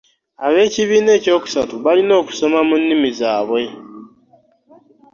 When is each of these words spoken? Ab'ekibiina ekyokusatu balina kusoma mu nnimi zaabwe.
Ab'ekibiina 0.45 1.11
ekyokusatu 1.17 1.75
balina 1.85 2.15
kusoma 2.27 2.59
mu 2.67 2.75
nnimi 2.81 3.09
zaabwe. 3.19 3.63